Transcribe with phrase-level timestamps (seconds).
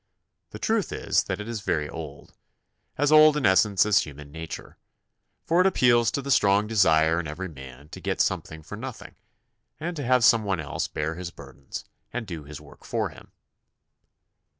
[0.49, 2.33] The truth is that it is very old,
[2.97, 4.79] as old in essence as human nature,
[5.45, 9.13] for it appeals to the strong desire in eveiy man to get something for nothing,
[9.79, 13.31] and to have someone else bear his burdens and do his work for him.